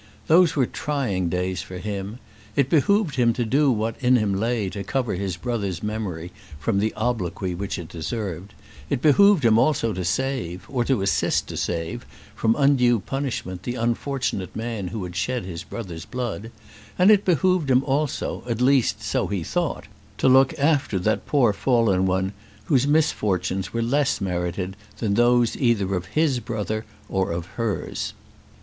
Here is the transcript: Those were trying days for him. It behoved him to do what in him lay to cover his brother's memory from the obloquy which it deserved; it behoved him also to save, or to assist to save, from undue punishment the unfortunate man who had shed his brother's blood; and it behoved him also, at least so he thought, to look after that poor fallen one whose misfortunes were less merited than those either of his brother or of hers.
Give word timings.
Those 0.25 0.55
were 0.55 0.65
trying 0.65 1.29
days 1.29 1.61
for 1.61 1.77
him. 1.77 2.17
It 2.55 2.71
behoved 2.71 3.17
him 3.17 3.33
to 3.33 3.45
do 3.45 3.71
what 3.71 4.01
in 4.03 4.15
him 4.15 4.33
lay 4.33 4.67
to 4.71 4.83
cover 4.83 5.13
his 5.13 5.37
brother's 5.37 5.83
memory 5.83 6.31
from 6.57 6.79
the 6.79 6.91
obloquy 6.95 7.53
which 7.53 7.77
it 7.77 7.89
deserved; 7.89 8.55
it 8.89 8.99
behoved 8.99 9.45
him 9.45 9.59
also 9.59 9.93
to 9.93 10.03
save, 10.03 10.65
or 10.67 10.83
to 10.85 11.03
assist 11.03 11.45
to 11.49 11.55
save, 11.55 12.03
from 12.33 12.55
undue 12.57 12.99
punishment 12.99 13.61
the 13.61 13.75
unfortunate 13.75 14.55
man 14.55 14.87
who 14.87 15.03
had 15.03 15.15
shed 15.15 15.45
his 15.45 15.63
brother's 15.63 16.05
blood; 16.05 16.49
and 16.97 17.11
it 17.11 17.23
behoved 17.23 17.69
him 17.69 17.83
also, 17.83 18.41
at 18.49 18.59
least 18.59 19.03
so 19.03 19.27
he 19.27 19.43
thought, 19.43 19.83
to 20.17 20.27
look 20.27 20.57
after 20.57 20.97
that 20.97 21.27
poor 21.27 21.53
fallen 21.53 22.07
one 22.07 22.33
whose 22.63 22.87
misfortunes 22.87 23.71
were 23.71 23.83
less 23.83 24.19
merited 24.19 24.75
than 24.97 25.13
those 25.13 25.55
either 25.57 25.93
of 25.93 26.07
his 26.07 26.39
brother 26.39 26.85
or 27.07 27.31
of 27.31 27.45
hers. 27.45 28.13